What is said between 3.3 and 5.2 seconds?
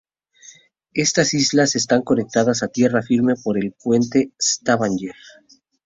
por el Puente de Stavanger.